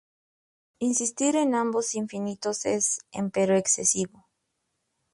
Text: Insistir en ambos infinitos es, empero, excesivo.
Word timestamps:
Insistir 0.79 1.35
en 1.35 1.53
ambos 1.53 1.93
infinitos 1.93 2.65
es, 2.65 3.01
empero, 3.11 3.55
excesivo. 3.55 4.27